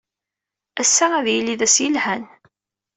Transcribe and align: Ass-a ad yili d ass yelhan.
Ass-a 0.81 1.05
ad 1.19 1.27
yili 1.33 1.55
d 1.59 1.61
ass 1.65 1.75
yelhan. 1.83 2.23